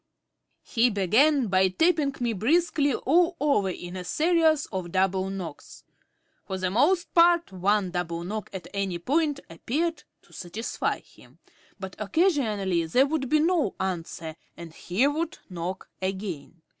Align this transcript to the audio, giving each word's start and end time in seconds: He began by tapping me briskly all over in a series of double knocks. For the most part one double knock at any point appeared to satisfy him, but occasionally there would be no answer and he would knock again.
He 0.63 0.89
began 0.89 1.45
by 1.45 1.67
tapping 1.67 2.15
me 2.19 2.33
briskly 2.33 2.91
all 2.95 3.37
over 3.39 3.69
in 3.69 3.95
a 3.95 4.03
series 4.03 4.65
of 4.71 4.91
double 4.91 5.29
knocks. 5.29 5.83
For 6.47 6.57
the 6.57 6.71
most 6.71 7.13
part 7.13 7.51
one 7.51 7.91
double 7.91 8.23
knock 8.23 8.49
at 8.51 8.67
any 8.73 8.97
point 8.97 9.41
appeared 9.47 10.01
to 10.23 10.33
satisfy 10.33 11.01
him, 11.01 11.37
but 11.79 11.95
occasionally 11.99 12.83
there 12.87 13.05
would 13.05 13.29
be 13.29 13.41
no 13.41 13.75
answer 13.79 14.37
and 14.57 14.73
he 14.73 15.05
would 15.05 15.37
knock 15.51 15.87
again. 16.01 16.63